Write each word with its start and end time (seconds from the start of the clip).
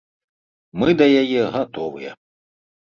Мы 0.79 0.89
да 1.03 1.09
яе 1.21 1.41
гатовыя. 1.59 2.11